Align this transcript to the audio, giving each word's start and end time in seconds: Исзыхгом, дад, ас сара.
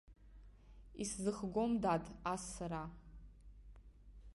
Исзыхгом, 1.01 1.71
дад, 1.83 2.05
ас 2.31 2.43
сара. 2.55 2.83